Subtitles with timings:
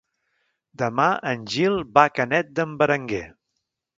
[0.81, 3.23] Demà en Gil va a Canet d'en Berenguer.